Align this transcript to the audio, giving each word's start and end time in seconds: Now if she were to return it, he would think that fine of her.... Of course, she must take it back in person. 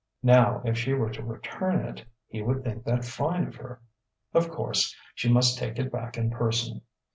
Now 0.23 0.63
if 0.65 0.79
she 0.79 0.93
were 0.93 1.11
to 1.11 1.21
return 1.21 1.85
it, 1.85 2.03
he 2.27 2.41
would 2.41 2.63
think 2.63 2.85
that 2.85 3.05
fine 3.05 3.45
of 3.45 3.55
her.... 3.57 3.81
Of 4.33 4.49
course, 4.49 4.95
she 5.13 5.31
must 5.31 5.59
take 5.59 5.77
it 5.77 5.91
back 5.91 6.17
in 6.17 6.31
person. 6.31 6.81